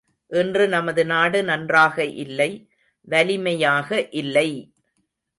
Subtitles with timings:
[0.31, 2.47] இன்று நமது நாடு நன்றாக இல்லை
[3.07, 3.89] வலிமையாக
[4.13, 4.47] இல்லை!